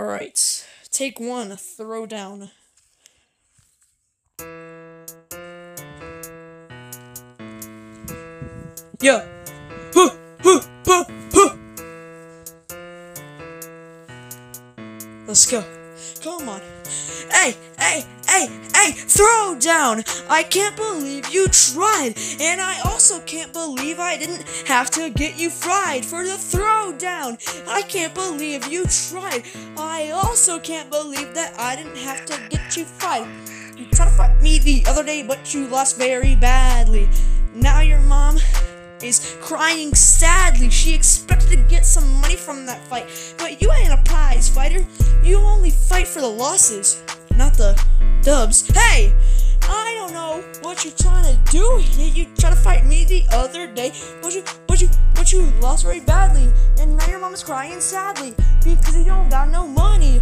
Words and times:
Alright. 0.00 0.66
Take 0.90 1.20
one, 1.20 1.54
throw 1.56 2.06
down. 2.06 2.50
Yeah. 8.98 9.26
Huh, 9.92 10.10
huh, 10.40 10.60
huh, 10.86 11.04
huh. 11.34 11.56
Let's 15.26 15.50
go. 15.50 15.79
Come 16.22 16.48
on. 16.48 16.60
Hey, 17.30 17.56
hey, 17.78 18.04
hey, 18.28 18.48
hey, 18.74 18.92
throw 18.92 19.56
down! 19.58 20.02
I 20.28 20.42
can't 20.42 20.76
believe 20.76 21.30
you 21.30 21.48
tried, 21.48 22.14
and 22.40 22.60
I 22.60 22.80
also 22.84 23.20
can't 23.20 23.52
believe 23.52 23.98
I 23.98 24.16
didn't 24.16 24.46
have 24.66 24.90
to 24.92 25.10
get 25.10 25.38
you 25.38 25.50
fried 25.50 26.04
for 26.04 26.24
the 26.24 26.36
throw 26.36 26.92
down. 26.98 27.38
I 27.68 27.82
can't 27.82 28.14
believe 28.14 28.66
you 28.66 28.84
tried. 28.86 29.44
I 29.76 30.10
also 30.10 30.58
can't 30.58 30.90
believe 30.90 31.34
that 31.34 31.54
I 31.58 31.76
didn't 31.76 31.96
have 31.98 32.24
to 32.26 32.38
get 32.48 32.76
you 32.76 32.84
fried. 32.84 33.26
You 33.76 33.86
tried 33.86 34.06
to 34.06 34.10
fight 34.10 34.40
me 34.42 34.58
the 34.58 34.84
other 34.86 35.04
day, 35.04 35.22
but 35.22 35.54
you 35.54 35.66
lost 35.66 35.96
very 35.96 36.34
badly. 36.36 37.08
Now 37.54 37.80
your 37.80 38.00
mom 38.00 38.38
is 39.02 39.36
crying 39.40 39.94
sadly. 39.94 40.70
She 40.70 40.94
expected 40.94 41.50
to 41.50 41.56
get 41.68 41.86
some 41.86 42.20
money 42.20 42.36
from 42.36 42.66
that 42.66 42.86
fight, 42.86 43.34
but 43.38 43.60
you 43.60 43.72
ain't 43.72 43.92
a 43.92 44.02
prize 44.04 44.48
fighter. 44.48 44.69
For 46.20 46.26
the 46.26 46.32
losses, 46.36 47.02
not 47.34 47.54
the 47.54 47.82
dubs. 48.20 48.68
Hey! 48.74 49.14
I 49.62 49.94
don't 49.96 50.12
know 50.12 50.44
what 50.60 50.84
you're 50.84 50.92
trying 50.92 51.24
to 51.24 51.50
do. 51.50 51.82
You 51.96 52.26
tried 52.36 52.50
to 52.50 52.56
fight 52.56 52.84
me 52.84 53.04
the 53.04 53.24
other 53.32 53.66
day, 53.66 53.94
but 54.20 54.34
you, 54.34 54.44
but 54.66 54.82
you, 54.82 54.90
but 55.14 55.32
you 55.32 55.46
lost 55.62 55.82
very 55.82 56.00
badly, 56.00 56.52
and 56.78 56.98
now 56.98 57.06
your 57.06 57.20
mom 57.20 57.32
is 57.32 57.42
crying 57.42 57.80
sadly 57.80 58.34
because 58.62 58.94
you 58.94 59.04
don't 59.04 59.30
got 59.30 59.48
no 59.48 59.66
money. 59.66 60.20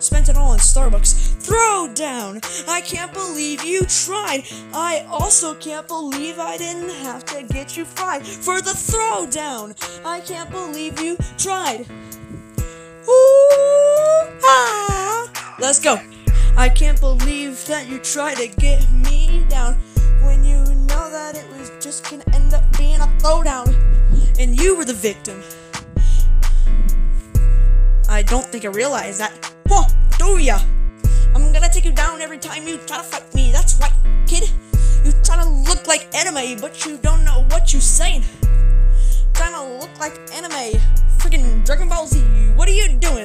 Spent 0.00 0.30
it 0.30 0.38
all 0.38 0.52
on 0.52 0.58
Starbucks. 0.58 1.42
Throw 1.42 1.92
down! 1.92 2.40
I 2.66 2.80
can't 2.80 3.12
believe 3.12 3.62
you 3.62 3.82
tried. 3.84 4.44
I 4.72 5.06
also 5.10 5.54
can't 5.54 5.86
believe 5.86 6.38
I 6.38 6.56
didn't 6.56 6.88
have 6.88 7.26
to 7.26 7.42
get 7.42 7.76
you 7.76 7.84
fried 7.84 8.26
for 8.26 8.62
the 8.62 8.72
throw 8.72 9.26
down. 9.26 9.74
I 10.02 10.20
can't 10.20 10.50
believe 10.50 10.98
you 10.98 11.18
tried. 11.36 11.84
Let's 15.60 15.78
go. 15.78 16.00
I 16.56 16.68
can't 16.68 16.98
believe 16.98 17.64
that 17.66 17.86
you 17.88 17.98
tried 18.00 18.38
to 18.38 18.48
get 18.48 18.90
me 18.90 19.46
down 19.48 19.74
when 20.20 20.44
you 20.44 20.56
know 20.86 21.10
that 21.10 21.36
it 21.36 21.48
was 21.56 21.70
just 21.80 22.10
gonna 22.10 22.24
end 22.32 22.52
up 22.54 22.64
being 22.76 22.98
a 23.00 23.06
throwdown. 23.18 23.72
And 24.38 24.58
you 24.60 24.76
were 24.76 24.84
the 24.84 24.94
victim. 24.94 25.40
I 28.08 28.22
don't 28.22 28.44
think 28.46 28.64
I 28.64 28.68
realized 28.68 29.20
that. 29.20 29.32
Huh, 29.68 29.84
do 30.18 30.38
ya? 30.38 30.58
I'm 31.36 31.52
gonna 31.52 31.70
take 31.72 31.84
you 31.84 31.92
down 31.92 32.20
every 32.20 32.38
time 32.38 32.66
you 32.66 32.78
try 32.78 32.96
to 32.98 33.04
fight 33.04 33.32
me. 33.32 33.52
That's 33.52 33.78
right, 33.78 33.92
kid. 34.26 34.50
You 35.04 35.12
try 35.22 35.36
to 35.40 35.48
look 35.48 35.86
like 35.86 36.12
anime, 36.16 36.60
but 36.60 36.84
you 36.84 36.98
don't 36.98 37.24
know 37.24 37.44
what 37.50 37.72
you're 37.72 37.80
saying. 37.80 38.24
Trying 39.34 39.52
to 39.52 39.62
look 39.78 40.00
like 40.00 40.18
anime. 40.34 40.80
Freaking 41.18 41.64
Dragon 41.64 41.88
Ball 41.88 42.06
Z. 42.06 42.20
What 42.56 42.68
are 42.68 42.72
you 42.72 42.88
doing? 42.98 43.23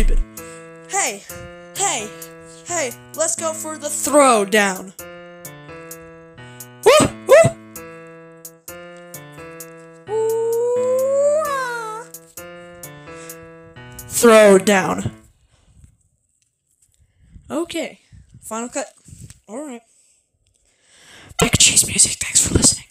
You 0.00 0.06
look 0.06 0.16
like 0.16 0.24
stupid. 0.36 0.90
Hey, 0.90 1.22
hey, 1.76 2.08
hey, 2.66 2.90
let's 3.16 3.36
go 3.36 3.52
for 3.52 3.76
the 3.76 3.90
throw 3.90 4.46
down. 4.46 4.94
Woo, 6.84 7.06
woo. 7.28 7.50
Ooh, 10.08 11.42
ah. 11.46 12.06
Throw 14.08 14.58
down. 14.58 15.12
Okay, 17.50 18.00
final 18.40 18.70
cut. 18.70 18.86
All 19.48 19.66
right. 19.66 19.82
Big 21.38 21.52
Cheez 21.52 21.86
music. 21.86 22.12
Thanks 22.12 22.46
for 22.46 22.54
listening. 22.54 22.89